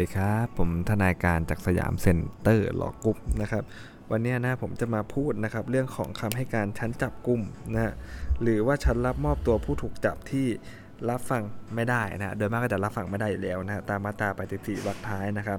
[0.00, 3.62] ดีครับ ผมทนายการจากสยาม Center Law Group นะครับ
[4.10, 7.40] วันนี้นะผมจะมาพูดนะครับเรื่องของคำให้การชั้นจับกลุ่ม
[7.74, 7.92] นะ
[8.42, 10.46] หรือว่าชั้นรับมอบตัวผู้ถูกจับที่
[11.10, 11.42] รับฟัง
[11.74, 15.58] ไม่ได้นะโดยมากก็จะรับฟังไม่ได้อยู่แล้วนะตามมาตราแปดสี่วรรคท้ายนะครับ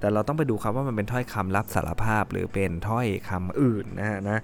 [0.00, 4.40] แต่เราต้องไปดูครับว่ามันเป็นถ้อยคำรับสารภาพ หรือเป็นถ้อยคำอื่นนะฮะนะ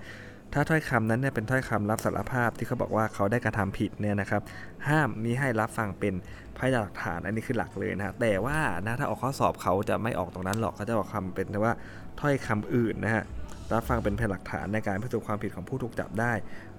[0.55, 4.43] ถ้าถ้อยคำนั้นเนี่ยเป็นถ้อยคำรับสารภาพที่เขาบอกว่าเขาได้กระทำผิดเนี่ยนะครับ
[4.89, 6.15] ห้ามมิให้รับฟังเป็น
[6.59, 11.75] พยานหลักฐานอันนี้คือหลักเลยนะฮะแต่ว่านะถ้าออกข้อสอบเขาจะไม่ออกตรงนั้นหรอกเขาจะออกคำเป็นว่า
[12.21, 13.25] ถ้อยคำอื่นนะฮะ
[13.73, 16.33] รับฟังเป็นพยานหลักฐานในการพิสูจน์ความผิดของผู้ถูกจับได้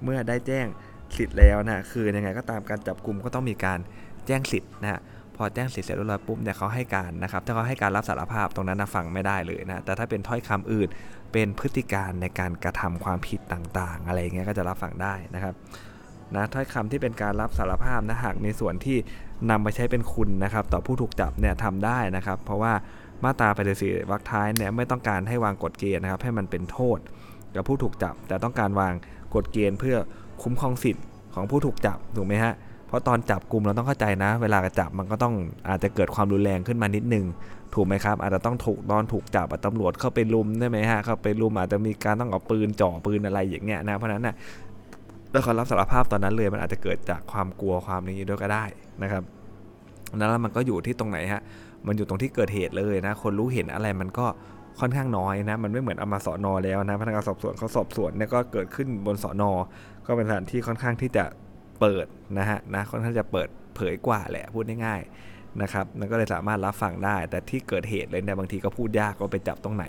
[0.04, 0.68] เมื่อได้แจ้ง
[1.18, 3.80] สิทธิ์แล้วนะคือยังไงก็ตามการจับกลุ่มก็ต้องมีการ
[4.28, 5.00] แจ้งสิทธิ์นะฮะ
[5.36, 10.88] พอแจ้งสิทธิ์เสร็จเรียบร้อยปุ๊บเนี่ยเขาให้การนะครับถ้าเขาให้การรับสารภาพตรงนั้นนะฟังไม่ได้เลยนะแต่ถ้าเป็นถ้อยคำอื่น
[11.32, 15.54] เป็นพฤติการในการกระทำความผิดต่างๆ อะไรเงี้ยก็จะรับฟังได้นะครับ
[16.35, 18.98] นะถ้อยคำที่เป็นการรับสารภาพนะหากมีส่วนที่
[19.49, 22.74] นำไปใช้เป็นคุณนะครับ ต่อผู้ถูกจับเนี่ยทำได้นะครับ เพราะว่า
[23.24, 26.98] มาตราไปสีวรรคท้ายเนี่ยไม่ต้องการให้วางกฎเกณฑ์นะครับให้มันเป็นโทษ
[27.55, 28.94] กับผู้ถูกจับ แต่ต้องการวาง
[29.36, 29.96] กฎเกณฑ์เพื่อ
[30.41, 32.54] คุ้มครองสิทธิ์ของผู้ถูกจับถูกไหมฮะ
[32.88, 35.36] เพราะตอนจับกลุ่มเราต้องเข้าใจนะ เวลาจับมันก็ต้อง
[35.70, 37.26] อาจจะเกิดความรุนแรงขึ้นมานิดนึง
[37.76, 44.36] ถูกไหมครับ อาจจะต้องถูกตอนถูกจับตำรวจเข้าไปลุมได้ไหมฮะเข้าไปลุมอาจจะมีการต้องเอาปืนจ่อปืนอะไรอย่างเงี้ยนะเพราะนั้นนะ
[45.34, 48.66] ถ้าเขารับสารภาพตอนนั้นเลยมันอาจจะเกิดจากความกลัวความนี้ด้วยก็ได้
[49.04, 49.24] นะครับ
[50.16, 51.41] นั้นแล้วมันก็อยู่ที่ตรงไหนฮะ
[51.88, 54.26] มันอยู่ตรงที่เกิดเหตุเลยนะ คนรู้เห็นอะไรมันก็
[54.80, 59.52] ค่อนข้างน้อยนะ มันไม่เหมือนเอามาสอนอแล้วนะ พนักงานสอบสวนเขาสอบสวนเนี่ยก็เกิดขึ้นบนสอนอ
[60.08, 61.26] ก็เป็นสถานที่ค่อนข้างที่จะ
[61.80, 62.05] เปิด
[62.40, 69.85] นะฮะนะค่อนข้างจะเปิดเผยกว่าแหละพูดง่ายๆ นะครับนั่นก็เลยสามารถรับฟังได้ แต่ที่เกิดเหตุเลยเนี่ยบางทีก็พูดยากว่าไปจับตรงไหน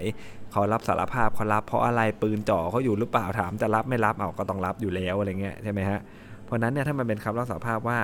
[0.52, 6.00] เขารับสารภาพเขารับเพราะอะไรปืนจ่อเขาอยู่หรือเปล่าถามจะรับไม่รับเอาก็ต้องรับอยู่แล้วอะไรเงี้ยใช่ไหมฮะ
[6.44, 7.98] เพราะนั้นเนี่ยถ้ามันเป็นคำรับสารภาพว่า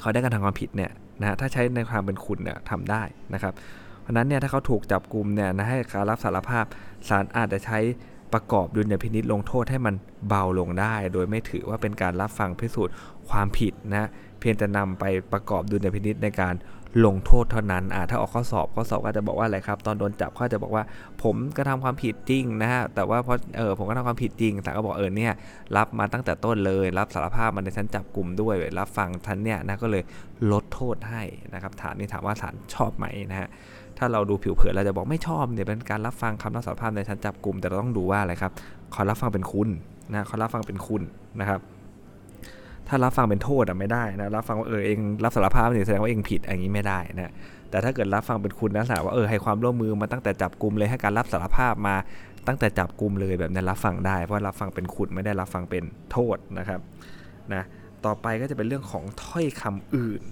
[0.00, 3.02] เขาได้กระทำความผิดเนี่ยนะถ้าใช้ในความเป็นคุณเนี่ยทำได้
[3.34, 3.54] นะครับ
[4.02, 6.64] เพราะนั้นเนี่ยถ้าเขาถูกจับกลุ่มเนี่ยนะให้การรับสารภาพ
[7.08, 7.78] ศาลอาจจะใช้
[8.32, 9.94] ประกอบดุลยพินิษลงโทษให้มัน
[10.28, 12.94] เบาลงได้ โดยไม่ถือว่าเป็นการรับฟังพิสูจน์
[13.30, 14.08] ความผิดนะ
[14.40, 16.54] เพียงแต่นำไปประกอบดุลยพินิษในการ
[17.06, 20.84] ลงโทษเท่านั้นอ่าถ้าออกข้อสอบข้อสอบก็จะบอกว่าอะไรครับ ตอนโดนจับเขาจะบอกว่า
[21.22, 25.32] ผมกระทาความผิดจริงนะฮะ แต่ว่าเพราะเออผมก็ทำความผิดจริงแต่ก็บอกเออเนี่ย
[25.76, 30.02] รับมาตั้งแต่ต้นเลย รับสารภาพมันในชั้นจับกลุ่มด้วย รับฟังท่านเนี่ยนะก็เลย
[30.52, 31.22] ลดโทษให้
[31.54, 33.48] นะครับฐานนี้ถามว่าศาลชอบไหมนะฮะ
[33.98, 38.52] ถ้าเราดูผิวเผินเราจะบอกไม่ชอบเนี่ยเป็นการรับฟังคำรับสารภาพในชั้นจับกลุ่มแต่เราต้องดูว่าอะไรครับ
[38.92, 39.68] เขารับฟังเป็นคุณ
[40.10, 41.02] นะเขารับฟังเป็นคุณ
[41.40, 41.60] นะครับ
[42.90, 47.32] ถ้ารับฟังเป็นโทษอะไม่ได้นะรับฟังว่าเออเองรับสารภาพเนี่ยแสดงว่าเองผิดอย่างนี้ไม่ได้นะ
[47.70, 51.96] แต่ถ้าเกิดรับฟังเป็นคุณนะสาว่าเออให้ความร่วมมือมาตั้งแต่จับกลุ่มเลยให้การรับสารภาพมา
[52.46, 56.80] ตั้งแต่จับกลุ่มเลยแบบนั้นรับฟังได้ เพราะรับฟังเป็นคุณไม่ได้รับฟังเป็นโทษนะครับ
[57.54, 57.62] นะ
[58.04, 60.22] ต่อไปก็จะเป็นเรื่องของถ้อยคำอื่น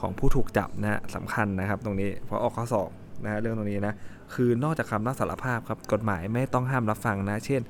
[0.00, 2.90] ของผู้ถูกจับนะสำคัญนะครับ ตรงนี้เพราะออกข้อสอบ
[3.24, 3.94] นะเรื่องตรงนี้นะ
[4.34, 7.60] คือนอกจากคำรับสารภาพครับกฎหมายไม่ต้องห้ามรับฟังนะ เช่น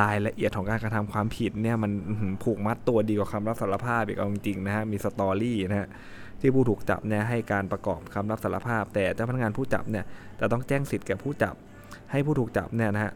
[0.00, 1.92] รายละเอียดของการกระทำความผิดเนี่ยมัน
[2.42, 5.88] ผูกมัดตัวดีกว่าคำรับสารภาพอีกเอาจริงๆนะฮะมีสตอรี่นะฮะ
[6.40, 10.04] ที่ผู้ถูกจับเนี่ยให้การประกอบคำรับสารภาพ แต่เจ้าพนักงานผู้จับเนี่ย
[10.40, 11.54] จะต้องแจ้งสิทธิ์แก่ผู้จับ
[12.10, 13.12] ให้ผู้ถูกจับเนี่ยนะฮะ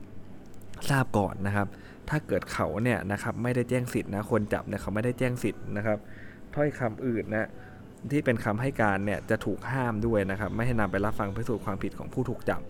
[0.91, 1.67] ทราบก่อนนะครับ
[2.11, 5.99] ถ้าเกิดเขาเนี่ยนะครับไม่ได้แจ้งสิทธิ์นะคนจับเนี่ยเขาไม่ได้แจ้งสิทธิ์นะครับ
[6.55, 7.49] ถ้อยคำอื่นนะ
[8.11, 12.61] ที่เป็นคำให้การเนี่ยจะถูกห้ามด้วยนะครับ ไม่ให้นำไปรับฟังพิสูจน์ความผิดของผู้ถูกจับ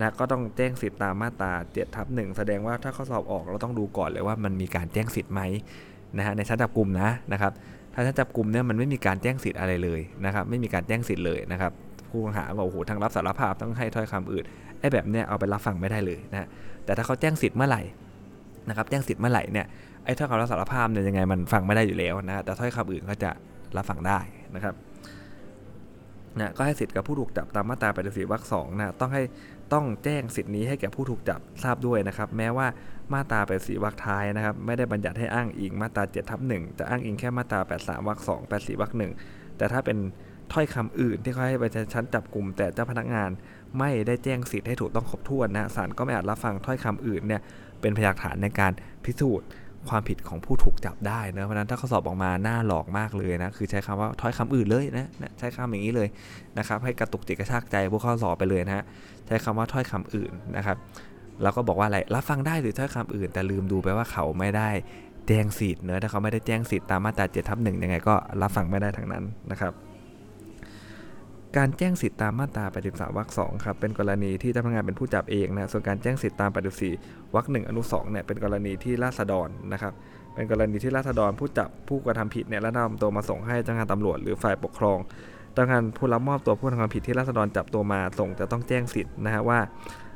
[0.00, 5.40] นะก็ต้องแจ้งสิทธิตามมาตรา7ทับหแสดงว่าถ้าข้อสอบออกเราต้องดูก่อนเลยว่ามันมีการแจ้งสิทธิ์ไหม
[6.18, 7.52] นะฮะในชั้นจับกลุ่มนะนะครับ
[7.94, 11.72] ถ้าชั้นจับกลุ่มเนี่ยมันไม่มีการแจ้งสิทธิ์อะไรเลยนะครับไม่มีการแจ้งสิทธิ์เลยนะครับ
[12.08, 14.44] ผู้ต้องหาบอกโอ้โหทั้งรับสารภาพต้องให้ถ้อยคำอื่น
[14.80, 16.48] ไอ้แบบเนี้ยเอาไปรับฟังไม่ได้เลยนะ
[16.84, 17.82] แต่ถ้าเขาแจ้งสิทธิ์เมื่อไหร่
[18.68, 19.66] นะครับแจ้งสิทธิ์เมื่อไหร่เนี่ย
[20.04, 23.30] ไอ้ถ้อยคำรับสารภาพเนี่ยยังไงมันฟังไม่ได้อยู่แล้วนะแต่ถ้อยคำอื่นก็จะ
[23.76, 24.18] รับฟังได้
[24.54, 24.74] นะครับ
[26.38, 29.22] นะก็ให้สิทธิ์กับผู้ถูกจับตามมาตรา84วรรคสองนะต้องให้
[29.72, 32.66] ต้องแจ้งสิทธินี้ให้แก่ผู้ถูกจับทราบด้วยนะครับ แม้ว่า
[33.12, 38.92] มาตรา84วรรคท้ายนะครับ ไม่ได้บัญญัติให้อ้างอิงมาตรา7ทับ1จะอ้างอิงแค่มาตรา83วรรค2 84วรรค
[39.24, 39.98] 1แต่ถ้าเป็น
[40.52, 41.64] ถ้อยคำอื่นที่เขาให้ไป
[41.94, 43.30] ชั้นจับกลุ่มแต่เจ้าพนักงาน
[43.78, 47.40] ไม่ได้แจ้งสิทธิ์ให้ถูกต้องครบถ้วนนะศาลก็ไม่อาจรับฟังถ้อยคำอื่นเนี่ย
[47.80, 48.72] เป็นพยานฐานในการ
[49.04, 49.46] พิสูจน์
[49.88, 55.08] ความผิดของผู้ถูกจับได้นะเพราะนั้นถ้าข้อสอบออกมาหน้าหลอกมากเลยนะคือใช้คำว่าถ้อยคำอื่นเลยนะ
[55.38, 56.08] ใช้คำอย่างนี้เลย
[56.58, 58.84] นะครับ ให้กระตุกจิตกระชากใจพวกข้อสอบไปเลยนะฮะ
[59.26, 60.76] ใช้คำว่าถ้อยคำอื่นนะครับ
[61.42, 64.70] แล้วก็บอกว่าอะไรรับฟังได้หรือถ้อยคำอื่น แต่ลืมดูไปว่าเขาไม่ได้
[65.28, 69.72] แจ้งสิทธิ์เนอะถ้าเขาไม่ได้แจ้งสิทธิ์ตามมาตรา7ทับหนึ่งยังไงก็รับฟังไม่ได้ทั้งนั้นนะครับ
[71.56, 76.50] การแจ้งสิทธิตามมาตรา 83 วรรค 2 ครับ เป็นกรณีที่เจ้าพนักงานเป็นผู้จับเองนะ ส่วนการแจ้งสิทธิตาม
[76.92, 79.92] 84 วรรค 1 อนุ 2 เนี่ย เป็นกรณีที่ราษฎรนะครับ
[80.34, 84.98] เป็นกรณีที่ราษฎรผู้จับผู้กระทำผิดเนี่ยแล้วนำตัวมาส่งให้เจ้าหน้าที่ตำรวจหรือฝ่ายปกครอง
[85.56, 89.58] ต้องการผู้รับมอบตัวผู้ทำความผิดที่ราษฎรจับตัวมาส่งจะต้องแจ้งสิทธินะฮะว่า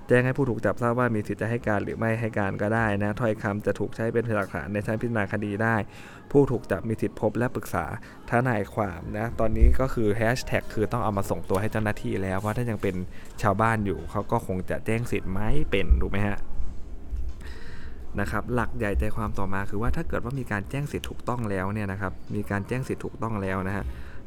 [0.08, 5.76] แจ้งให้ผู้ถูกจับทราบว่ามีสิทธิ์จะให้การหรือไม่ให้การก็ได้นะถ้อยคำจะถูกใช้เป็นหลักฐานในชั้นพิจารณาคดีได้
[6.30, 7.84] ผู้ถูกจับมีสิทธิ์พบและปรึกษา
[8.30, 12.94] ทนายความนะตอนนี้ก็คือแฮชแท็กคือต้องเอามาส่งตัวให้เจ้าหน้าที่แล้วเพราะถ้ายังเป็น
[13.42, 16.38] ชาวบ้านอยู่เขาก็คงจะแจ้งสิทธิ์ไม่เป็นถูกไหมฮะ
[18.20, 23.84] นะครับหลักใหญ่ใจความต่อมาคือว่าถ้าเกิดว่ามีการแจ้งสิทธิ์ถูกต้องแล้วเนี่ยนะครับมีการแจ้งสิทธิ์ถูกต้องแล้วนะฮะ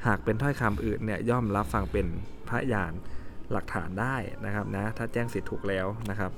[0.08, 2.06] หากเป็นถ้อยคำอื่นเนี่ยย่อมรับฟังเป็น
[2.50, 2.94] พยาน
[3.54, 4.16] หลักฐานได้
[4.46, 6.32] นะครับนะถ้าแจ้งสิทธิ์ถูกแล้วนะครับ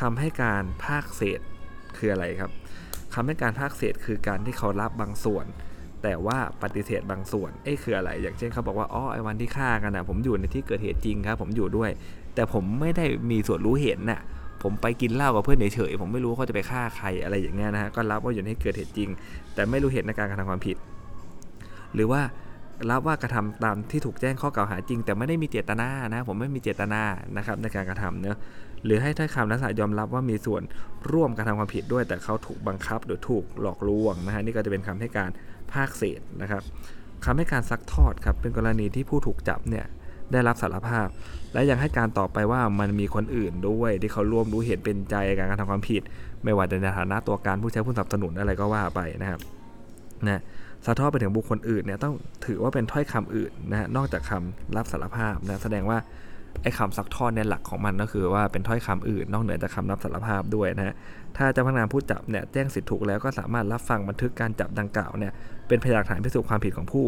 [0.00, 1.40] คำให้การภาคเศษ
[1.96, 2.50] คืออะไรครับ
[3.14, 5.46] คำให้การภาคเศษคือการที่เขารับบางส่วน
[6.02, 11.90] แต่ว่าปฏิเสธบางส่วนเอ้คืออะไร อย่างเช่นเขาบอกว่าอ๋อไอ้วันที่ฆ่ากันนะผมอยู่ในที่เกิดเหตุจริงครับ ผมอยู่ด้วย
[12.34, 14.20] แต่ผมไม่ได้มีส่วนรู้เห็นน่ะ
[14.62, 19.08] ผมไปกินเหล้ากับเพื่อนเฉยๆผมไม่รู้เขาจะไปฆ่าใครอะไรอย่างเงี้ยนะฮะก็รับว่าอยู่ในที่เกิดเหตุจริง
[19.54, 20.76] แต่ไม่รู้เหตุในการกระทำความผิด
[21.94, 22.20] หรือว่า
[22.90, 27.02] รับว่ากระทำตามที่ถูกแจ้งข้อกล่าวหาจริง แต่ไม่ได้มีเจตนานะ ผมไม่มีเจตนา
[27.36, 28.38] นะครับในการกระทำเนะ
[28.84, 30.62] หรือให้ถ้อยคำลักษณะยอมรับว่ามีส่วน
[31.12, 35.30] ร่วมกระทำความผิดด้วย แต่เขาถูกบังคับหรือถูกหลอกลวงนะฮะนี่ก็จะเป็นคำให้การ
[35.72, 36.62] ภาคเศษนะครับ
[37.24, 39.86] คำให้การซักทอดครับเป็นกรณีที่ผู้ถูกจับเนี่ย
[40.32, 41.06] ได้รับสารภาพ
[41.52, 46.02] และยังให้การต่อไปว่ามันมีคนอื่นด้วยที่เขาร่วมรู้เห็นเป็นใจการกระทำความผิด
[46.44, 49.40] ไม่ว่าจะในฐานะตัวการผู้ใช้ผู้สนับสนุนอะไรก็ว่าไปนะครับ
[50.26, 50.42] นะ
[50.86, 52.14] สะท้อนไปถึงบุคคลอื่นเนี่ยต้อง
[52.46, 55.98] ถือว่าเป็นถ้อยคำอื่นนะฮะนอกจากคำรับสารภาพนะแสดงว่า
[56.62, 60.94] ไอ้คำซักทอดในหลักของมันก็คือว่าเป็นถ้อยคำอื่น นอกเหนือจากคารับสารภาพด้วยนะฮะ
[61.36, 65.32] ถ้าเจ้าพนักงานผู้จับเนี่ยแจ้งสิทธิถูกแล้วก็สามารถรับฟังบันทึกการจับดังกล่าวเนี่ย
[65.68, 67.04] เป็นพยานฐานพิสูจน์ความผิดของผู้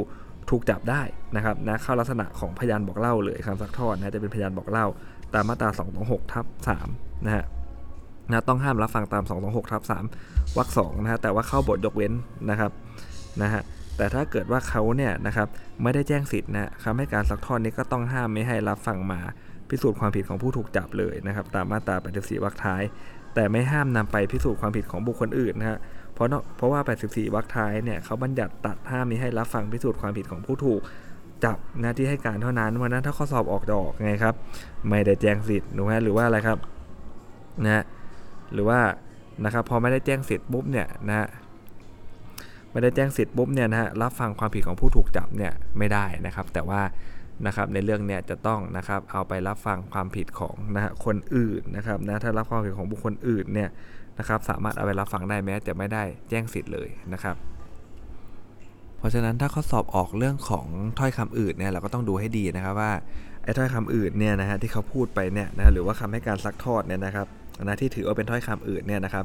[0.51, 1.03] ถูกจับได้
[1.37, 4.87] นะครับนะเข้าลักษณะของพยานบอกเล่าเลยคำซักทอดนะจะเป็นพยานบอกเล่า
[5.35, 5.71] ตามมาตรา
[6.01, 6.45] 226ทับ
[6.87, 7.45] 3นะฮะ
[8.29, 9.83] นะต้องห้ามรับฟังตาม 226ทับ
[10.21, 12.13] 3วรรคสองนะฮะแต่ว่าเข้าบทยกเว้น
[12.51, 12.71] นะครับ
[13.43, 13.63] นะฮะ
[13.97, 15.49] แต่ถ้าเกิดว่าเขาเนี่ยนะครับ
[15.83, 19.21] ไม่ได้แจ้งสิทธิ์นะคำให้การซักทอดนี้ก็ต้องห้ามไม่ให้รับฟังมา
[19.71, 22.83] พิสูจน์ความผิดของผู้ถูกจับเลยนะครับตามมาตรา 84 วรรคท้าย
[23.35, 25.79] แต่ไม่ห้ามนำไปพิสูจน์ความผิดของบุคคลอื่นนะฮะ
[26.15, 30.81] เพราะเพราะว่า 84 วรรคท้ายเนี่ยเขาบัญญัติตัดห้ามมิให้รับฟังพิสูจน์ความผิดของผู้ถูก
[31.45, 34.35] จับหน้าที่ให้การเท่านั้นวันนั้นถ้าข้อสอบออกดอกไงครับ
[34.89, 36.59] ไม่ได้แจ้งสิทธิ์ถูกไหมหรือว่าอะไรครับ
[37.65, 37.85] นะ
[38.53, 38.81] หรือว่า
[39.45, 41.27] นะครับพอไม่ได้แจ้งสิทธิ์ปุ๊บเนี่ยนะ
[42.73, 46.81] ไม่ได้แจ้งสิทธิ์ปุ๊บเนี่ยนะฮะรับฟังความผิดของผู้ถูกจับเนี่ยไม่ได้นะครับ แต่ว่า
[47.47, 53.69] นะครับในเรื่องเนี้ยจะต้องนะครับเอาไปรับฟังความผิดของนะฮะคนอื่นนะครับนะถ้ารับความผิดของบุคคลอื่นเนี่ย
[54.19, 57.37] นะครับสามารถเอาไปรับฟังได้แม้จะไม่ได้แจ้งสิทธิ์เลยนะครับ
[58.99, 60.67] เพราะฉะนั้นถ้าข้อสอบออกเรื่องของ
[60.99, 62.93] ถ้อยคำอื่นเนี่ยเราก็ต้องดูให้ดีนะครับว่า
[63.45, 67.27] ไอ้ถ้อยคำอื่นเนี่ยนะฮะที่เขาพูดไปเนี่ยนะหรือว่าคำให้การซักทอดเนี่ยนะครับ
[67.63, 69.25] นะที่ถือว่าเป็นถ้อยคำอื่นเนี่ยนะครับ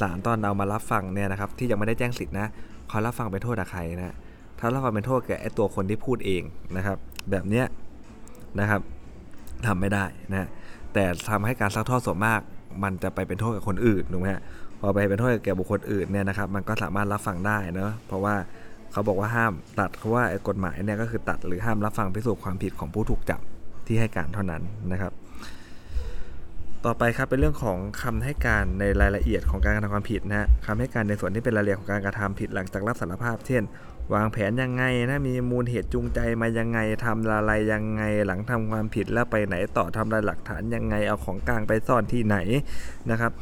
[0.00, 2.46] ศาลตอนเอามารับฟังเนี่ยนะครับที่ยังไม่ได้แจ้งสิทธินะ
[2.90, 4.16] เขารับฟังเป็นโทษกับใครนะ
[4.58, 6.42] ถ้ารับฟังเป็นโทษแก่ไอ้ตัวคนที่พูดเอง
[6.76, 6.96] นะครับ
[7.30, 7.66] แบบเนี้ย
[8.60, 8.80] นะครับ
[9.66, 10.48] ทำไม่ได้นะ
[10.92, 12.40] แต่ทำให้การซักทอดส่วนมาก
[12.82, 14.42] มันจะไปเป็นโทษกับคนอื่นถูกไหมฮะ
[14.80, 18.34] พอไปเป็นโทษแก่บุคคลอื่นเนี่ยนะครับ มันก็สามารถรับฟังได้เนาะเพราะว่า
[18.92, 23.40] เขาบอกว่าห้ามตัดเพราะว่ากฎหมายเนี่ยก็คือตัดหรือห้ามรับฟังพิสูจน์ความผิดของผู้ถูกจับ
[23.86, 25.12] ที่ให้การเท่านั้นนะครับ
[26.86, 33.62] ต่อไปครับเป็นเรื่องของคำให้การในรายละเอียดของการกระทำความผิดนะฮะคำให้การในส่วนที่เป็นรายละเอียดของการกระทำผิดหลังจากรับสารภาพ เช่น
[34.14, 42.36] วางแผนยังไงนะมีมูลเหตุจูงใจมายังไงทำอะไรยังไงหลังทำความผิดแล้วไปไหนต่อทำลายหลักฐานยังไงเอาของกลางไปซ่อนที่ไหน
[43.10, 43.32] นะครับ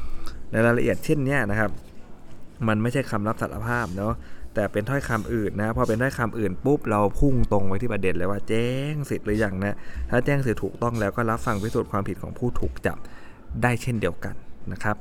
[0.50, 1.70] ในรายละเอียดเช่นนี้นะครับ
[2.68, 4.14] มันไม่ใช่คำรับสารภาพเนาะ
[4.54, 9.76] แต่เป็นถ้อยคำอื่นนะพอเป็นถ้อยคำอื่นปุ๊บเราพุ่งตรงไปที่ประเด็นเลยว่าแจ้งสิทธิ์หรือยังนะ
[10.10, 12.98] ถ้าแจ้งสิทธิ์ถูกต้องแล้วก็รับฟังพิสูจน์ความผิดของผู้ถูกจับ
[13.62, 14.34] ได้เช่นเดียวกัน
[14.72, 14.96] นะครับ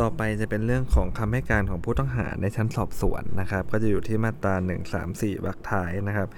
[0.00, 4.54] ต่อไปจะเป็นเรื่องของคำให้การของผู้ต้องหาในชั้นสอบสวนนะครับ ก็จะอยู่ที่มาตรา
[5.00, 6.28] 134วรรคท้ายนะครับ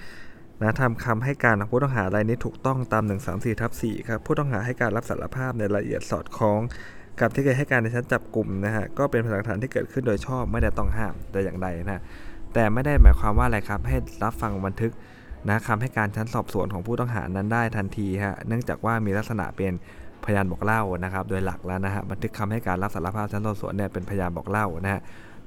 [0.61, 6.61] นะทำคำให้การของผู้ต้องหารายนี้ถูกต้องตาม 134ทับ4ครับผู้ต้องหาให้การรับสารภาพในรายละเอียดสอดคล้อง
[7.20, 12.02] กับที่เคยให้การในชั้นจับกลุ่มนะฮะก็เป็นพยานหลักฐานที่เกิดขึ้นโดยชอบไม่ได้ต้องห้ามแต่อย่างใดนะ
[12.54, 14.92] แต่ไม่ได้หมายความว่าอะไรครับให้รับฟังบันทึก
[15.49, 19.73] นะคำให้การชั้นสอบสวนของผู้ต้องหานั้นได้ทันทีฮะเนื่องจากว่ามีลักษณะเป็น
[20.25, 25.00] พยานบอกเล่านะครับ โดยหลักแล้วนะฮะบันทึกคำให้การรับสารภาพชั้นสอบสวนเนี่ยเป็นพยานบอกเล่านะฮะ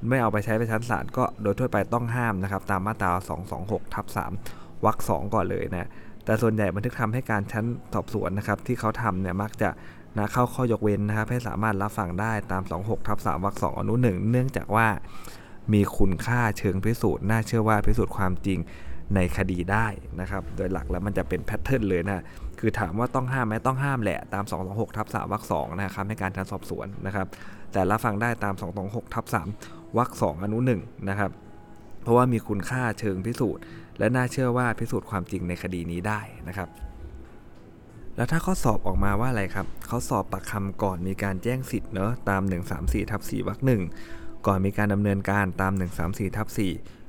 [0.09, 3.11] ไม่เอาไปใช้ไปชั้นศาลก็โดยทั่วไปต้องห้ามนะครับตามมาตรา
[3.53, 4.05] 226ทับ
[4.45, 5.89] 3วรรคสก่อนเลยนะ
[6.25, 9.69] แต่ส่วนใหญ่บันทึกคำให้การชั้นสอบสวนนะครับที่เขาทำเนี่ยมักจะ
[10.17, 14.87] นะเข้าข้อยกเว้นนะครับให้สามารถรับฟังได้ตาม 26ทับ3วรรคสอนุ1เนื่องจากว่า
[15.73, 18.59] มีคุณค่าเชิงพิสูจน์น่าเชื่อว่าพิสูจน์ความจริง
[19.15, 19.87] ในคดีได้
[20.21, 22.23] นะครับ โดยหลักแล้วมันจะเป็นแพทเทิร์นเลยนะ
[22.59, 27.27] คือถามว่าต้องห้ามไหมต้องห้ามแหละตาม 226ทับ3วรรค2นะครับในการการสอบสวนนะครับ
[27.71, 28.53] แต่รับฟังได้ตาม
[28.83, 29.25] 226ทับ
[29.61, 31.31] 3วรรค2อนุ1นะครับ
[32.01, 33.63] เพราะว่ามีคุณค่าเชิงพิสูจน์
[33.99, 36.69] และน่าเชื่อว่าพิสูจน์ความจริงในคดีนี้ได้นะครับ
[38.15, 42.41] แล้วถ้าข้อสอบออกมาว่าอะไรครับเขาสอบปากคำก่อนมีการแจ้งสิทธิ์เนอะตาม
[42.77, 43.81] 134ทับ4วรรคหนึ่ง
[44.47, 45.73] ก่อนมีการดำเนินการตาม
[46.05, 46.47] 134ทับ
[46.79, 47.00] 4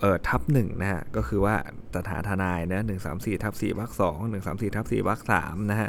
[0.00, 1.54] เอ่อทับหนึ่งนะฮะก็คือว่า
[1.96, 2.82] สถานทนายนะ
[3.12, 5.88] 134ทับ4วรรคสอง134ทับ4วรรคสามนะฮะ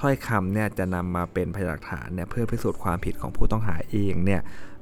[0.00, 4.40] ถ้อยคำเนี่ยจะนำมาเป็นพยานหลักฐานเนี่ยเพื่อพิสูจน์ความผิดของผู้ต้องหาเองเนี่ย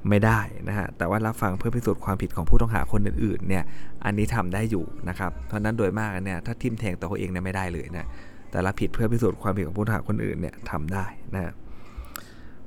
[0.09, 3.65] ไม่ได้นะฮะแต่ว่ารับฟังเพื่อพิสูจน์ความผิดของผู้ต้องหาคนอื่นๆเนี่ย
[4.05, 8.07] อันนี้ทำได้อยู่นะครับเพราะนั้นโดยมากเนี่ยถ้าทิมแทงตัวเขาเองเนี่ยไม่ได้เลยนะ
[8.51, 11.53] แต่รับผิดเพื่อพิสูจน์ความผิดของผู้ต้องหาคนอื่นเนี่ยทำได้นะ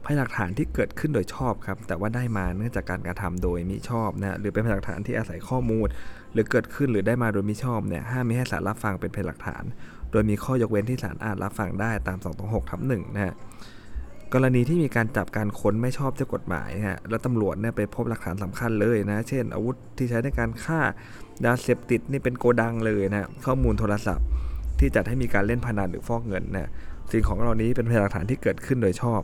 [0.09, 5.87] พยานหลักฐานที่เกิดขึ้นโดยชอบครับ แต่ว่าได้มาเนื่องจากการกระทำโดยมิชอบนะหรือเป็นพยานหลักฐานที่อาศัยข้อมูล
[6.33, 9.63] หรือเกิดขึ้นหรือได้มาโดยมิชอบเนี่ยห้ามม่ให้ศาลรับฟังเป็นพยานหลักฐาน
[10.11, 13.33] โดยมีข้อยกเว้นที่ศาลอาจรับฟังได้ตาม226ทับ1นะฮะ
[14.33, 20.81] กรณีที่มีการจับการค้นไม่ชอบเจ้ากฎหมายฮะแล้วตำรวจเนี่ยไปพบหลักฐานสำคัญเลยนะ เช่น อาวุธที่ใช้ในการฆ่า
[21.45, 24.27] ยาเสพติดนี่เป็นโกดังเลยนะข้อมูลโทรศัพท์
[24.79, 26.69] ที่จัดให้มีการเล่นพนันหรือฟอกเงินนะ
[27.11, 29.21] สิ่งของเหล่านี้เป็นพยานหลักฐานที่เกิดขึ้นโดยชอบ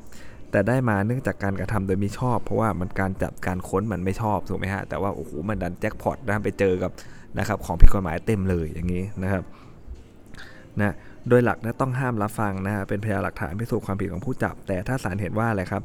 [0.56, 6.92] แต่ได้มาเนื่องจากการกระทำโดยมิชอบ เพราะว่ามันการจับการค้นมันไม่ชอบถูกไหมฮะแต่ว่าโอ้โหมันดันแจ็คพอตนะไปเจอกับ
[7.38, 9.44] นะครับของผิดกฎหมายเต็มเลยอย่างนี้นะครับ
[10.80, 10.94] นะ
[11.30, 15.84] โดยหลักนะต้องห้ามรับฟังนะฮะเป็นพยานหลักฐานพิสูจน์ความผิดของผู้จับ แต่ถ้าศาลเห็นว่าอะไรครับ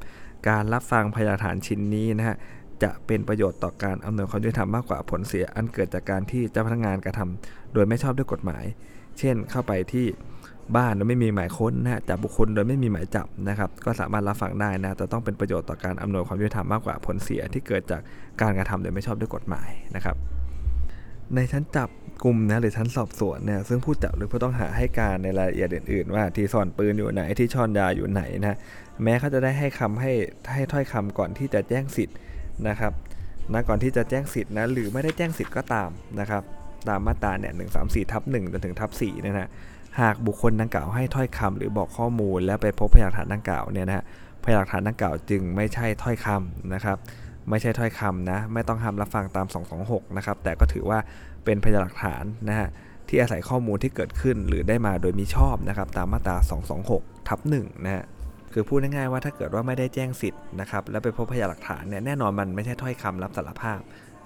[0.48, 2.36] การรับฟังพยานหลักฐานชิ้นนี้นะฮะ
[2.82, 8.64] จะเป็นประโยชน์ต่อการอำนวยความยุติธรรมมากกว่าผลเสียอันเกิดจากการที่เจ้าพนักงานกระทำโดยไม่ชอบด้วยกฎหมาย
[9.18, 10.06] เช่น เข้าไปที่
[10.76, 18.00] บ้านโดยไม่มีหมายค้นนะฮะจับบุคคลโดยไม่มีหมายจับนะครับ ก็สามารถรับฟังได้นะแต่ต้องเป็นประโยชน์ต่อการอำนวยความยุติธรรมมากกว่าผลเสียที่เกิดจาก
[18.40, 20.16] การกระทำโดยไม่ชอบด้วยกฎหมายนะครับ
[21.34, 21.88] ในชั้นจับ
[22.24, 28.56] กลุ่มนะหรือชั้นสอบสวนเนี่ยซึ่งผู้จับหรือผู้ต้องหาให้การในรายละเอียดอื่นๆ ว่าที่ซ่อนปืนอยู่ไหนที่ช่อนยาอยู่ไหนนะ
[29.02, 30.12] แม้เขาจะได้ให้คำให้
[30.52, 32.16] ให้ถ้อยคำก่อนที่จะแจ้งสิทธิ์
[32.68, 32.92] นะครับ
[33.52, 36.42] นะก่อนที่จะแจ้งสิทธิ์นะหรือไม่ได้แจ้งสิทธิ์ก็ตามนะครับ
[36.88, 39.48] ตามมาตราเนี่ยหนึ่งสามสี่ทับหนึ่งจนถึงทับสี่นะฮะ
[40.00, 44.04] หากบุคคลดังกล่าวให้ถ้อยคำหรือบอกข้อมูล แล้วไปพบพยานหลักฐานดังกล่าวเนี่ยนะฮะ
[44.44, 46.98] พยานหลักฐานดังกล่าวจึงไม่ใช่ถ้อยคำนะครับ
[47.50, 49.46] ไม่ใช่ถ้อยคำนะ ไม่ต้องห้ามรับฟังตาม
[49.82, 50.98] 226 นะครับ แต่ก็ถือว่า
[51.44, 52.68] เป็นพยานหลักฐานนะฮะ
[53.08, 56.36] ที่อาศัยข้อมูลที่เกิดขึ้นหรือได้มาโดยมีชอบนะครับ ตามมาตรา
[56.82, 58.04] 226ทับ1นะฮะ
[58.52, 63.80] คือพูดง่ายๆว่าถ้าเกิดว่าไม่ได้แจ้งสิทธิ์นะครับแล้วไปพบพยานหลักฐานเนี่ยแน่นอนมันไม่ใช่ถ้อยคำรับสารภาพ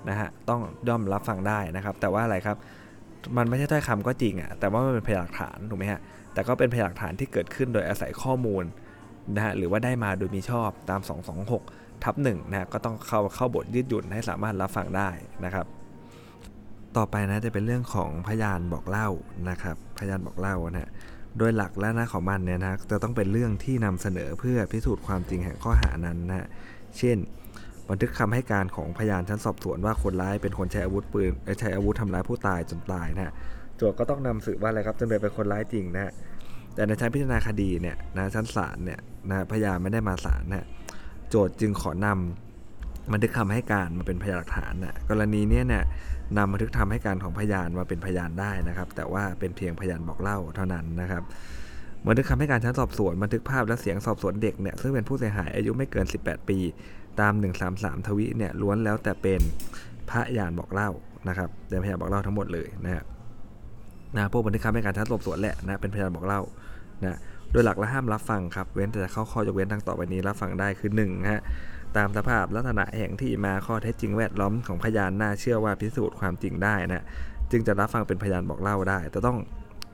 [0.09, 2.57] นะฮะต้องย่อมรับฟังได้นะครับ แต่ว่าอะไรครับ
[3.37, 6.01] มันไม่ใช่ถ้อยคำก็จริงอะ่ะแต่ว่ามันเป็นพยานหลักฐานถูกไหมฮะ
[6.35, 8.65] แต่ก็เป็นพยานหลักฐานที่เกิดขึ้นโดยอาศัยข้อมูล
[9.35, 11.01] นะฮะหรือว่าได้มาโดยมีชอบตาม
[11.53, 15.11] 226ทับ1นะก็ต้องเข้าเข้าบทยืดหยุ่นให้สามารถรับฟังได้
[15.45, 15.67] นะครับ
[16.97, 19.09] ต่อไปนะจะเป็นเรื่องของพยานบอกเล่า
[19.51, 20.91] นะครับพยานบอกเล่านะ
[21.39, 26.47] โดยหลักและนะของมันเนี่ยนะจะต้องเป็นเรื่องที่นำเสนอเพื่อพิสูจน์ความจริงแห่งข้อหานั้นนะ
[26.99, 27.19] เช่น
[27.91, 33.33] บันทึกคำให้การของพยานชั้นสอบสวนว่าคนร้ายเป็นคนใช้อาวุธปืนใช้อาวุธทำร้ายผู้ตายจนตายนะ
[33.77, 36.13] โจทก็ต้องนำสืบว่าอะไรครับจำเลยเป็นคนร้ายจริงนะ
[36.75, 39.01] แต่ในชั้นพิจารณาคดีเนี่ยนะชั้นศาลเนี่ย
[39.31, 40.67] นะพยานไม่ได้มาศาลนะ
[41.31, 45.85] โจทย์จึงขอนำบันทึกคำให้การมาเป็นพยานหลักฐานนะกรณีนี้เนี่ย
[46.37, 51.23] นำบันทึกคำให้การของพยานมาเป็นพยานได้นะครับ แต่ว่าเป็นเพียงพยานบอกเล่าเท่านั้นนะครับ
[52.07, 56.59] บันทึกคำให้การชั้นสอบสวนบันทึกภาพและเสียงสอบสวนเด็กเนี่ยซึ่งเป็นผู้เสียหายอายุไม่เกิน 18 ปี
[57.21, 57.33] ตาม
[57.71, 59.41] 133 ทวิเนี่ยล้วนแล้วแต่เป็น
[60.11, 60.91] พยานบอกเล่า
[61.29, 63.05] นะครับเป็นพยานบอกเล่าทั้งหมดเลยนะฮะ
[64.17, 66.41] นะพวกบันทึกคำให้การชั้นสอบสวนแหละนะเป็นพยานบอกเล่า
[67.03, 67.19] นะ
[67.51, 71.43] โดยหลักและห้ามรับฟังครับเว้นแต่จะเข้าข้อยกเว้นดังต่อไปนี้รับฟังได้คือ1นะฮะ
[71.97, 77.05] ตามสภาพลักษณะแห่งที่มาข้อเท็จจริงแวดล้อมของพยานน่าเชื่อว่าพิสูจน์ความจริงได้นะ
[77.51, 79.39] จึงจะรับฟังเป็นพยานบอกเล่าได้ แต่ต้อง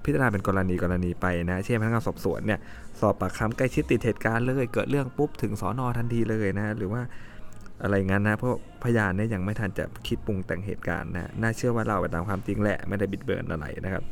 [0.04, 2.60] พิจารณาเป็นกรณีกรณีไปนะ เช่นพนักงานสอบสวนเนี่ย
[3.00, 7.02] สอบปากคำใกล้ชิดติดเหตุการณ์เลย เกิดเรื่องปุ๊บถึงสอนอทันทีเลยนะหรือว่า
[7.82, 8.50] อะไรงั้นนะเพราะ
[8.84, 14.04] พยานเนี่ยยังไม่ทันจะคิดปรุงแต่งเหตุการณ์นะน่าเชื่อว่าเราไปตามความจริงแหละไม่ได้บิดเบือนอะไรนะครับ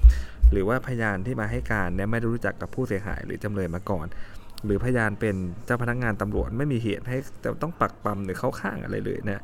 [0.52, 4.06] หรือว่าพยานที่มาให้การเนี่ยไม่รู้จักกับผู้เสียหายหรือจำเลยมาก่อน
[4.64, 9.42] หรือพยานเป็นเจ้าพนักงานตำรวจไม่มีเหตุให้จะต้องปักปั๊มหรือเข้าข้างอะไรเลยนะ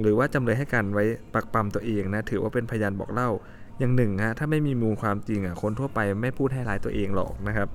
[0.00, 3.30] หรือว่าจำเลยให้การไว้ปักปั๊มตัวเองนะถือว่าเป็นพยานบอกเล่า
[3.78, 7.68] อย่างหนึ่งฮะถ้าไม่มีมูลความจริงอะคนทั่วไปไม่พูดให้ร้ายตัวเองหรอกนะครับ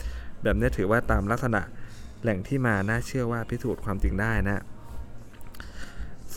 [0.44, 1.62] แบบนี้ถือว่าตามลักษณะ
[2.22, 4.64] แหล่งที่มาน่าเชื่อว่าพิสูจน์ความจริงได้นะ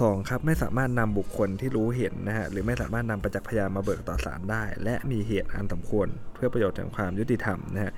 [0.01, 7.93] สองครับไม่สามารถนำบุคคลที่รู้เห็นนะฮะหรือไม่สามารถนำประจักษ์พยานมาเบิกต่อศาลได้ และมีเหตุอันสมควร เพื่อประโยชน์แห่งความยุติธรรมนะฮะ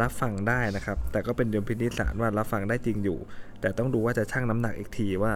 [0.00, 3.18] รับฟังได้นะครับ แต่ก็เป็นดุลพินิจศาลว่ารับฟังได้จริงอยู่
[3.60, 5.32] แต่ต้องดูว่าจะชั่งน้ำหนักอีกทีว่า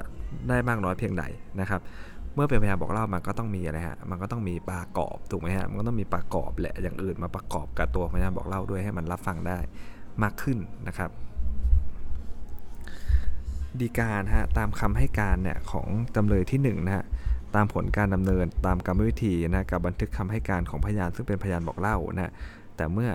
[0.49, 1.25] ได้มากน้อยเพียงใด
[1.61, 1.81] นะครับ
[2.35, 9.59] เมื่อเป็นพยานบอกเล่ามันก็ต้องมีอะไรฮะ มันก็ต้องมีประกอบถูกไหมฮะ มันก็ต้องมีประกอบแหละ อย่างอื่นมาประกอบกับตัวพยานบอกเล่าด้วยให้มันรับฟังได้
[10.23, 10.59] มากขึ้น
[10.89, 11.11] นะครับ
[13.81, 17.05] ดีการฮะตามคำให้การเนี่ยของจำเลยที่1นะฮะ
[17.55, 22.33] ตามผลการดำเนินตามกรรมวิธีนะกับบันทึกคำให้การของพยานซึ่งเป็นพยานบอกเล่านะ
[22.77, 23.11] แต่เมื่อ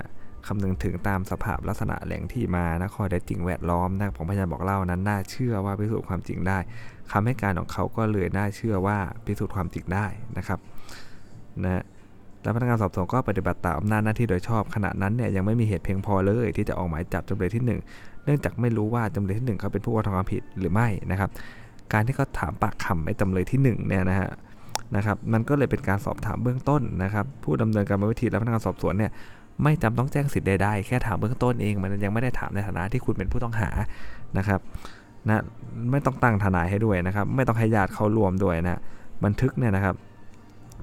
[0.48, 6.58] คำนึงถึงตามสภาพลักษณะแหล่งที่มานะข้อได้จริงแวดล้อมนะของพยานบอกเล่านั้นน่าเชื่อว่าพิสูจน์ความจริงได้
[7.12, 10.06] คำให้การของเขาก็เลยน่าเชื่อว่าพิสูจน์ความจริงได้
[10.38, 10.60] นะครับ
[11.64, 11.84] นะ
[12.42, 21.30] และพนักงานสอบสวนก็ปฏิบัติตามอำนาจหน้าที่โดยชอบขณะนั้นเนี่ยยังไม่มีเหตุเพียงพอเลยที่จะออกหมายจับจำเลยที่ 1 เนื่องจากไม่รู้ว่าจำเลยที่ 1 เขาเป็นผู้กระทำความผิดหรือไม่นะครับ
[21.94, 24.30] การที่เขาถามปากคำไอ้จำเลยที่1เนี่ยนะฮะ
[24.96, 29.12] นะครับ มันก็เลยเป็นการสอบถามเบื้องต้นนะครับ ผู้ดำเนินการวิธีและพนักงานสอบสวนเนี่ย
[29.64, 33.70] ไม่จำต้องแจ้งสิทธิ์ใดๆ แค่ถามเบื้องต้นเองมันยังไม่ได้ถามในฐานะที่คุณเป็นผู้ต้องหา
[34.38, 34.60] นะครับ
[35.28, 35.44] นะ
[35.92, 38.80] ไม่ต้องตั้งทนายให้ด้วยนะครับ ไม่ต้องให้ญาติเขารวมด้วยนะ
[39.24, 39.96] บันทึกเนี่ยนะครับ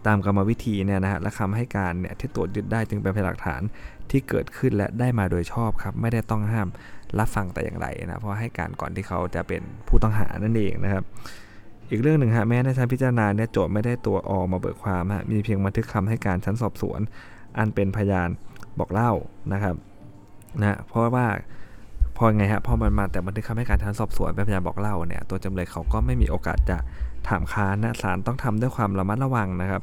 [0.07, 3.62] ตามกรรมวิธีเนี่ยนะฮะและคำให้การเนี่ยที่ตรวจยึดได้จึงเป็นพยานหลักฐาน
[4.11, 6.69] ที่เกิดขึ้นและได้มาโดยชอบครับ ไม่ได้ต้องห้าม
[7.19, 11.05] รับฟังแต่อย่างไรนะเพราะให้การก่อนที่เขาจะเป็นผู้ต้องหานั่นเองนะครับ
[11.91, 17.00] อีกเรื่องหนึ่งฮะแม้ในชั้นพิจารณาเนี่ยโจทย์ไม่ได้ตัวออมาเบิกความฮะมีเพียงบันทึกคำให้การชั้นสอบสวน
[17.59, 18.29] อันเป็นพยาน
[18.79, 19.12] บอกเล่า
[19.52, 19.75] นะครับ
[20.61, 21.26] นะเพราะว่า
[22.17, 26.79] พอไงฮะพอมันมาแต่บันทึกคำให้การชั้นสอบสวนเป็นพยานบอกเล่าเนี่ยตัวจำเลยเขาก็ไม่มีโอกาสจะ
[27.29, 29.83] ถามค้านนะศาลต้องทำด้วยความระมัดระวังนะครับ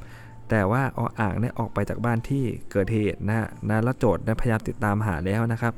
[0.49, 5.73] แต่ว่าออ่างเนี่ยออกไปจากบ้านที่เกิดเหตุนะนะแล้วโจทย์ได้พยายามติดตามหาแล้วนะครับ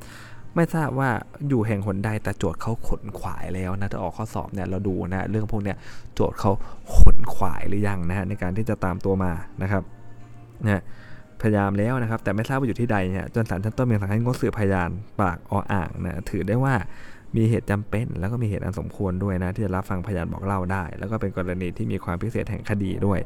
[0.55, 1.09] ไม่ทราบว่า
[1.47, 5.77] อยู่แห่งหนใดแต่โจทย์เขาขนขวายแล้วนะถ้าออกข้อสอบเนี่ยเราดูนะเรื่องพวกเนี้ย
[6.15, 6.51] โจทย์เขา
[6.97, 9.83] ขนขวายหรือยังนะฮะในการที่จะตามตัวมานะครับ
[10.63, 10.81] นะ
[11.43, 16.75] พยายามแล้วนะครับ แต่ไม่ทราบว่าอยู่ที่ใดเนี่ยจนศาลชั้นต้นมีสั่งให้งดสืบพยานปากออ่างนะถือได้ว่า
[17.37, 23.19] มีเหตุจำเป็น แล้วก็มีเหตุอันสมควรด้วยนะ ที่จะรับฟังพยานบอกเล่าได้ แล้วก็เป็นกรณีที่มีความพิเศษแห่งคดีด้วย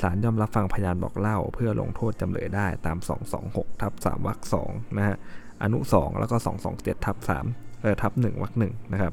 [0.00, 2.98] ศาลย่อมรับฟังพยานบอกเล่า เพื่อลงโทษจำเลยได้ตาม
[3.38, 5.16] 226ทับ3วรรค2นะฮะ
[5.62, 6.36] อนุ 2 แล้วก็
[6.70, 7.16] 227ทับ
[7.50, 9.12] 3เออทับ1วรรค1นะครับ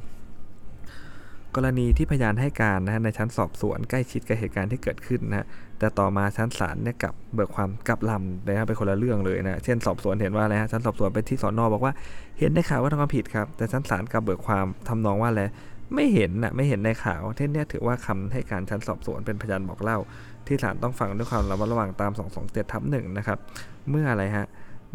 [1.56, 5.48] กรณีที่พยานให้การนะในชั้นสอบสวนใกล้ชิดกับเหตุการณ์ที่เกิดขึ้นนะ
[5.80, 11.94] แต่ต่อมาชั้นศาลเนี่ยกับเบิกความกลับลำนะเป็นคนละเรื่องเลยนะเช่นสอบสวนเห็นว่าอะไรฮะชั้นสอบสวนไปที่สอนอบอกว่า
[12.40, 15.44] เห็นในข่าวว่าทำความผิดครับแต่ชั้นศาลกับเบิกความทำนองว่าอะไร
[15.94, 19.98] ไม่เห็นนะไม่เห็นในข่าวเท่นนี้ถือว่าคำให้การชั้นสอบสวนเป็นพยานบอกเล่า
[20.48, 22.12] ที่ศาลต้องฟังด้วยความระมัดระวังตาม
[22.42, 23.40] 227ทับหนึ่งนะครับ
[23.90, 24.46] เมื่ออะไรฮะ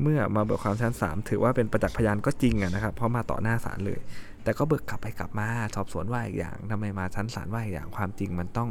[0.02, 4.00] เมื่อมาเบิกความชั้น 3 ถือว่าเป็นประจักษ์พยานก็จริงนะครับเพราะมาต่อหน้าศาลเลย
[4.44, 8.68] แต่ก็เบิกกลับไปกลับมาสอบสวนว่าอีกอย่างทำไมมาชั้นศาลว่าอีกอย่างความจริงมันต้อง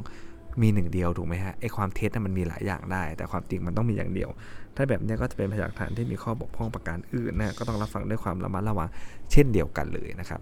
[0.61, 4.29] มีหนึ่งเดียวถูกไหมฮะไอความเท็จมันมีหลายอย่างได้ แต่ความจริงมันต้องมีอย่างเดียว
[4.75, 8.89] ถ้าแบบนี้ก็จะเป็นพยานฐานที่มีข้อบกพร่องประการอื่นนะก็ต้องรับฟังด้วยความระมัดระวัง
[9.31, 10.41] เช่นเดียวกันเลยนะครับ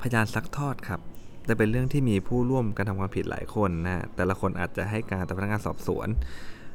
[0.00, 1.00] พยานซักทอดครับ
[1.48, 6.08] จะเป็นเรื่องที่มีผู้ร่วมการทำความผิดหลายคนนะแต่ละคนอาจจะให้การต่อพนักงานสอบสวน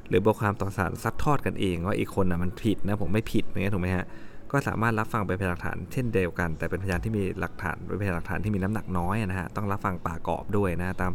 [0.08, 4.06] หรือบอกความต่อศาลซักทอดกันเอง ว่าอีกคนนะมันผิดนะผมไม่ผิดเงี้ยถูกไหมฮะ
[4.54, 11.12] ก็สามารถรับฟังเป็นพยานหลักฐานเช่นเดียวกัน แต่เป็นพยานที่มีหลักฐานเป็นพยานหลักฐานที่มีน้ำหนักน้อยนะฮะต้องรับฟังปากอบด้วยนะตาม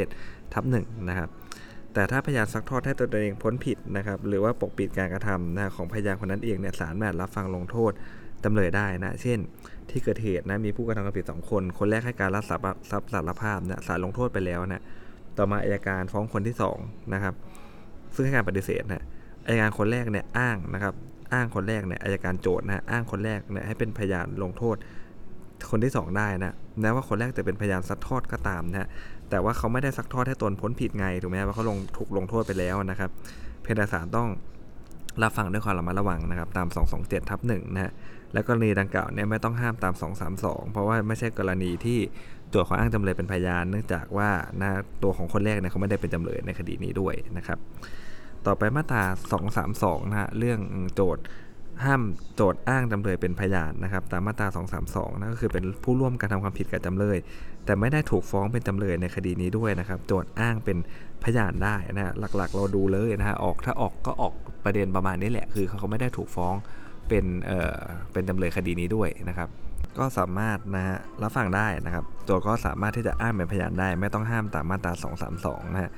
[0.00, 1.28] 227ทับหนึ่งนะครับ
[1.94, 7.92] แต่ถ้าพยานซักทอดให้ตัวเองพ้นผิดนะครับหรือว่าปกปิดการกระทำนะของพยานคนนั้นเองเนี่ยศาลแม้รับฟังลงโทษ
[8.44, 9.38] จำเลยได้นะเช่น
[9.90, 14.82] ที่เกิดเหตุนะมีผู้กระทำความผิด 2 คน คนแรกให้การรับสารภาพเนะศาลลงโทษไปแล้วนะ
[15.36, 17.34] ต่อมาอายการฟ้องคนที่2นะครับ
[18.14, 19.04] ซึ่งให้การปฏิเสธนะ
[19.46, 20.94] อายการคนแรกเนี่ยอ้างนะครับ
[21.32, 24.76] อ้างคนแรกเนี่ยอายการโจทย์นะอ้างคนแรกเนี่ยให้เป็นพยานลงโทษ
[25.70, 28.88] คนที่ 2 ได้นะแม้ว่าคนแรกจะเป็นพยานซักทอดก็ตามนะ
[29.30, 33.10] แต่ว่าเขาไม่ได้ซักทอดให้ตนพ้นผิดไงถูกไหมว่าเขาลงถูกลงโทษไปแล้วนะครับ
[33.62, 34.28] เพดาสารต้อง
[35.22, 37.92] รับฟังด้วยความระมัดระวังนะครับตาม 227ทับ1นะฮะ
[38.32, 39.94] แล้วกรณีดังกล่าวเนี่ยไม่ต้องห้ามตาม
[40.32, 41.98] 232 เพราะว่าไม่ใช่กรณีที่
[42.50, 44.70] โจทย์ขาอ้างจำเลยเป็นพยาน เนื่องจากว่านะ
[45.02, 47.58] ตัวของคนแรกเนี่ยเขาไม่ได้เป็นจำเลยในคดีนี้ด้วยนะครับ
[48.46, 49.04] ต่อไปมาตรา
[49.56, 50.60] 232 นะฮะ เรื่อง
[50.94, 51.24] โจทย์
[51.84, 52.02] ห้าม
[52.36, 54.46] โจทย์อ้างจำเลยเป็นพยานนะครับ ตามมาตรา
[54.84, 57.16] 232นะก็คือเป็นผู้ร่วมการทำความผิดกับจำเลย
[57.64, 60.78] แต่ไม่ได้ถูกฟ้องเป็นจำเลยในคดีนี้ด้วยนะครับ โจทย์อ้างเป็น
[61.24, 66.54] พยานได้นะฮะ หลักๆ เราดูเลยนะฮะ ออกถ้าออกก็ออกประเด็นประมาณนี้แหละ คือเขาไม่ได้ถูกฟ้อง
[67.08, 67.78] เป็นเอ่อ
[68.12, 69.48] เป็นจำเลยคดีนี้ด้วยนะครับ
[69.98, 74.92] ก็สามารถนะฮะรับฟังได้นะครับโจทก็สามารถที่จะอ้างเป็นพยานได้ ไม่ต้องห้ามตามมาตรา
[75.34, 75.90] 232 นะฮะ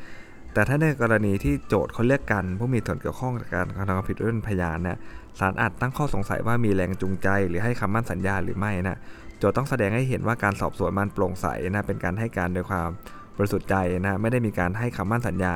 [0.59, 4.97] แต่ถ้าในกรณีที่โจทย์เขาเรียกกันผู้มีส่วนเกี่ยวข้องกับการกระทำความผิดด้วยเป็นพยานเนี่ย
[5.39, 8.99] ศาลอาจตั้งข้อสงสัยว่ามีแรงจูงใจ หรือให้คำมั่นสัญญาหรือไม่นะ
[9.39, 12.89] โจทย์ต้องแสดงให้เห็นว่าการสอบสวนมันโปร่งใสนะเป็นการให้การโดยความ
[13.37, 15.55] บริสุทธิ์ใจนะไม่ได้มีการให้คำมั่นสัญญา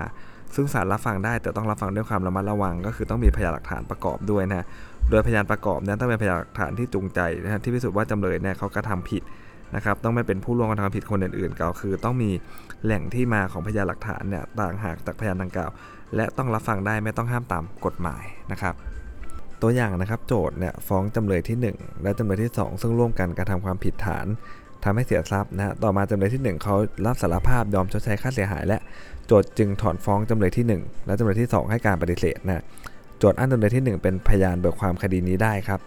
[0.54, 4.66] ซึ่งศาลรับฟังได้แต่ต้องรับฟังด้วยความระมัดระวัง ก็คือต้องมีพยานหลักฐานประกอบด้วยนะ
[5.10, 9.22] โดยพยานประกอบนั้นต้องเป็นพยานหลักฐานที่จูงใจนะที่พิสูจน์ว่าจำเลยเนี่ยเขากระทาผิด
[9.76, 12.30] นะครับต้องไม่เป็นผู้ร่วมกระทำผิดคนอื่นๆก็คือ ต้องมี
[12.84, 15.70] แหล่งที่มาของพยานหลักฐานเนี่ยต่างหากจากพยานดังกล่าว
[16.16, 18.74] และต้องรับฟังได้ไม่ต้องห้ามตามกฎหมายนะครับ
[19.62, 24.26] ตัวอย่างนะครับโจทย์เนี่ยฟ้องจำเลยที่ 1 และจำเลยที่ 2 ซึ่งร่วมกันกระทำความผิดฐาน
[24.84, 28.78] ทำให้เสียทรัพย์นะต่อมาจำเลยที่ 1เขารับสารภาพยอมชดใช้ค่าเสียหาย และ
[29.26, 32.64] โจทย์จึงถอนฟ้องจำเลยที่ 1 และจำเลยที่ 2 ให้การปฏิเสธนะ
[33.18, 35.80] โจทย์อ้างจำเลยที่ 1 เป็นพยานเบิกความคดีนี้ได้ครับ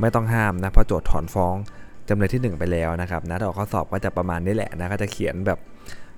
[0.00, 1.56] ไม่ต้องห้ามนะเพราะโจทย์ถอนฟ้อง
[2.10, 5.58] จำเลยที่ 1 ไปแล้วนะครับนะถ้าออกข้อสอบก็จะประมาณนี้แหละนะก็จะเขียนแบบ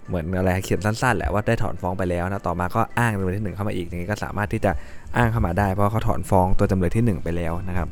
[0.09, 4.73] เหมือนอะไรเขียนสั้นๆแหละว่าได้ถอนฟ้องไปแล้วนะต่อมาก็อ้างจำเลยที่ 1 เข้ามาอีกอย่างนี้ก็สามารถที่จะ
[5.17, 7.89] อ้างเข้ามาได้ เพราะเขาถอนฟ้องตัวจำเลยที่ 1 ไปแล้วนะครับ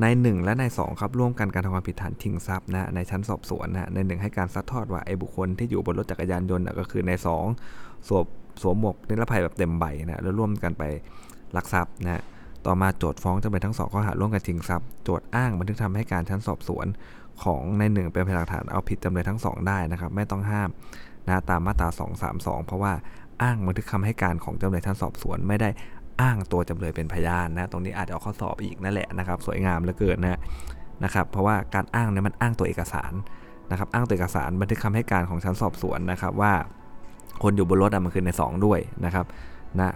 [0.00, 8.24] ใน1และใน2ครับร่วมกันการทำความผิดฐานชิงทรัพย์นะในชั้นสอบสวนนะใน1ให้การซัดทอดว่าไอ้บุคคลที่อยู่บนรถจักรยานยนต์ก็คือใน2สวม
[8.62, 10.82] สวมหมวกนิรภัยแบบเต็มใบนะแล้วร่วมกันไป
[11.56, 12.22] ลักทรัพย์นะ
[12.66, 16.86] ต่อมาโจทฟ้องจำเลยทั้งสองข้อหาร่วมกันชิงทรัพย์ โจทอ้างบันทึกทำให้การชั้นสอบสวน
[17.42, 20.68] ของในหนึ่งเป็นพยานหลักฐานเอาผิดจำเลยทั้งสองได้นะครับ ไม่ต้องห้าม
[21.26, 21.88] นะตามมาตรา
[22.28, 22.92] 232 เพราะว่า
[23.42, 25.68] อ้างบันทึกคำให้การของจำเลยชั้นสอบสวนไม่ได้
[26.20, 30.40] อ้างตัวจำเลยเป็นพยานนะ ตรงนี้อาจจะเอาข้อสอบอีกนั่นแหละนะครับ สวยงามเหลือเกินนะ
[31.04, 33.12] นะครับ เพราะว่าการอ้างเนี่ยมันอ้างตัวเอกสาร
[33.70, 36.52] นะครับ อ้างตัวเอกสารบันทึกคำให้การของชั้นสอบสวนนะครับว่า
[37.42, 39.26] คนอยู่บนรถมันคือใน 2 ด้วยนะครับ
[39.80, 39.90] นะ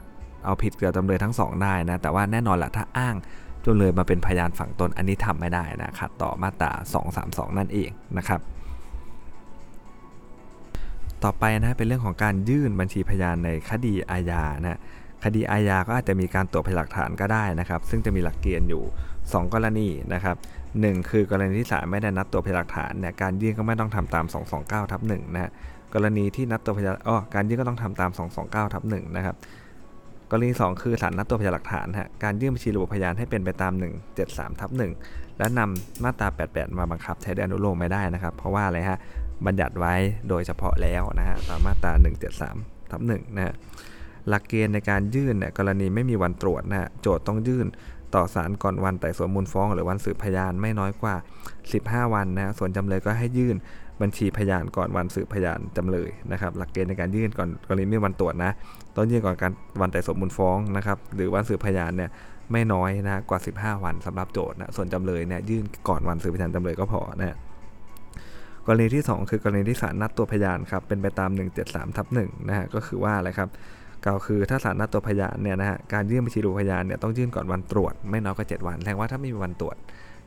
[0.44, 3.14] เอาผิดกับจำเลยทั้ง2ได้นะ แต่ว่าแน่นอนแหละถ้าอ้าง
[3.64, 6.72] จำเลยมาเป็นพยานฝั่งตนอันนี้ทำไม่ได้นะขัดต่อมาตรา
[7.14, 8.40] 232 นั่นเองนะครับ
[11.24, 14.78] ต่อไปนะเป็นเรื่องของการยื่นบัญชีพยานในคดีอาญานะ
[15.24, 18.82] คดีอาญาก็อาจจะมีการตรวจพยานหลักฐานก็ได้นะครับ ซึ่งจะมีหลักเกณฑ์อยู่
[19.18, 20.36] 2 กรณีนะครับ
[20.80, 24.24] หคือกรณีที่ศาลไม่ได้นัดตัวพยานหลักฐานเนี่ยการยื่นก็ไม่ต้องทำตาม
[24.58, 25.50] 229ทับ1นะ
[25.94, 28.10] กรณีที่นัดตัวพยานอ๋อการยื่นก็ต้องทำตาม
[28.42, 29.36] 229ทับ1นะครับ
[30.34, 33.72] กรณี 2 คือศาลนัดตัวพยานหลักฐานฮะการยื่นบัญชีระบบพยานให้เป็นไปตาม
[34.16, 34.70] 173ทับ
[35.04, 38.98] 1และนำมาตรา 88 มาบังคับใช้ดอนุโลมไม่ได้นะครับ เพราะว่าอะไรฮะ
[39.46, 39.94] บัญญัติไว้
[40.28, 41.92] โดยเฉพาะแล้วนะฮะตามมาตรา
[42.42, 43.54] 173ทับ1นะฮะ
[44.28, 47.66] หลักเกณฑ์ในการยื่นเนี่ยกรณีไม่มีวันตรวจนะโจทย์ต้องยื่น
[48.14, 51.14] ต่อศาลก่อนวันไต่สวนมูลฟ้อง หรือวันสืบพยานไม่น้อยกว่า
[51.64, 53.56] 15 วันนะส่วนจำเลยก็ให้ยื่น
[54.02, 58.52] บัญชีพยานก่อนวันสืบพยานจำเลยนะครับ หลักเกณฑ์ในการยื่นก่อนกรณีไม่มีวันตรวจนะ
[58.96, 62.10] ต้องยื่นก่อนการวันไต่สวนมูลฟ้องนะครับหรือวันสืบพยานเนี่ย
[62.52, 67.36] ไม่น้อยนะกว่า 15 วันสำหรับโจทย์นะส่วนจำเลยเนี่ยยื่นก่อนวันสืบพยานจำเลยก็พอนะ
[68.66, 71.30] กรณีที่ 2 คือกรณีที่ศาลนัดตัวพยานครับเป็นไปตาม
[71.64, 73.48] 173ทับ1นะฮะก็คือว่าอะไรครับ
[74.04, 79.76] กล่าวคือถ้าศาลนัดตัวพยานเนี่ยนะฮะการยื่นบัญชีดูพยานเนี่ยต้องยื่นก่อนวันตรวจไม่น้อยกว่า7วันแสดงว่าถ้าไม่มีวันตรวจ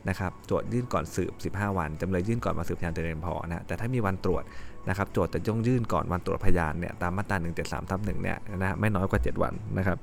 [0.08, 4.42] นะครับโจทยื่นก่อนสืบ 15 วันจำเลยยื่นก่อนมาสืบพยานเต็มพอนะแต่ถ้ามีวันตรวจ
[4.88, 9.98] นะครับโจทย์จะต้องยื่นก่อนวันตรวจพยานเนี่ยตามมาตรา173ทับ1เนี่ยนะไม่น้อยกว่า 7 วันนะครับ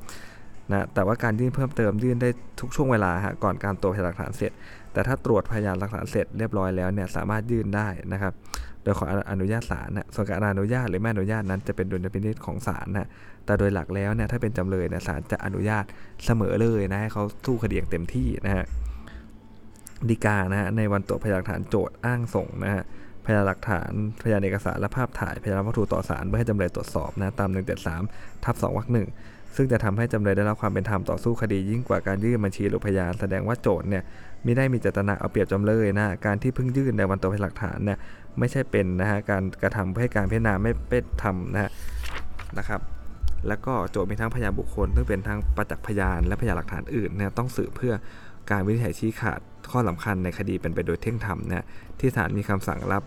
[0.71, 4.51] นะแต่ว่าการยื่นเพิ่มเติมยื่นได้ทุกช่วงเวลาฮะก่อนการตรวจพยานหลักฐานเสร็จ
[4.93, 8.33] แต่ถ้าตรวจพยานหลักฐานเสร็จเรียบร้อยแล้วเนี่ยสามารถยื่นได้นะครับ
[8.83, 13.07] โดยขออนุญาตศาลนะส่วนการอนุญาตหรือไม่อนุญาตนั้นจะเป็นดุลยพินิจของศาลนะ
[13.45, 15.83] แต่โดยหลักแล้วเนี่ยถ้าเป็นจำเลยเนี่ยศาลจะอนุญาต
[16.25, 18.65] เสมอเลยนะให้เขาสู้คดีอย่างเต็มที่นะฮะ
[20.09, 22.83] ดีกานะฮะในวันตรวจพยานหลักฐานโจทย์อ้างส่งนะฮะ
[23.25, 23.91] พยานหลักฐาน
[24.23, 27.49] พยานเอกสารและภาพถ่ายพยานวัตถุต่อศาลเพื่อให้จำเลยตรวจสอบนะตาม
[27.95, 29.07] 173ทับ2วรรคหนึ่ง
[29.55, 34.03] ซึ่งจะทำให้จำเลยได้รับความเป็นธรรมต่อสู้คดียิ่งกว่าการยื่นบัญชีหรือพยานแสดงว่าโจทย์เนี่ย
[34.43, 37.97] ไม่ได้มีเจตนาเอาเปรียบจำเลยนะการที่เพิ่งยื่นในวันตรวจพยานหลักฐานเนี่ย
[38.39, 41.71] ไม่ใช่เป็นนะฮะการกระทำเพื่อให้การพิจารณาไม่เป็นธรรมนะฮะ
[42.57, 42.81] นะครับ
[43.47, 47.93] แล้วก็โจทย์มีทั้งพยานบุคคล ซึ่งเป็นทั้งประจักษ์พยานและพยานหลักฐานอื่นเนี่ยต้องสืบเพื่อ
[48.51, 49.39] การวินิจฉัยชี้ขาด
[49.71, 51.63] ข้อสำคัญในคดีเป็นไปโดยเที่ยงธรรมเนี่ย
[51.99, 53.03] ที่ศาลมีคำสั่งรับ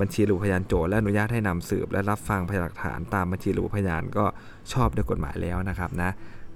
[0.00, 4.24] บัญชีหรือพยานโจทย์และอนุญาตให้นำสืบ และรับฟังพยานหลักฐานตามบัญชีหรือพยานก็
[4.72, 6.10] ชอบด้วยกฎหมายแล้วนะครับนะ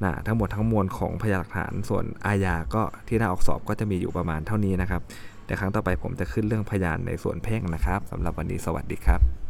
[0.04, 5.02] นะทั้งหมดทั้งมวลของพยานหลักฐานส่วนอาญาก็ที่น่าออกสอบก็จะมีอยู่ประมาณเท่านี้นะครับ
[5.46, 9.45] แต่ครั้งต่อไปผมจะขึ้นเรื่องพยานในส่วนเพ่งนะครับสำหรับวันนี้สวัสดีครับ